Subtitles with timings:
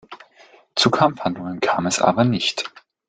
[0.73, 2.67] Zu Kampfhandlungen kam es aber nicht.